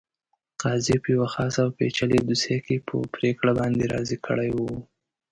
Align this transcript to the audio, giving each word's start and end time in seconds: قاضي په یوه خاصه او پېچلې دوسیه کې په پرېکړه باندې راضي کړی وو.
قاضي 0.61 0.95
په 1.03 1.07
یوه 1.15 1.27
خاصه 1.33 1.59
او 1.65 1.69
پېچلې 1.77 2.19
دوسیه 2.27 2.57
کې 2.65 2.75
په 2.87 2.95
پرېکړه 3.15 3.51
باندې 3.59 3.91
راضي 3.93 4.17
کړی 4.25 4.49
وو. 4.57 4.71